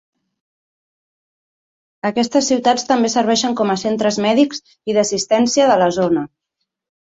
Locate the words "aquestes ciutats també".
2.09-3.11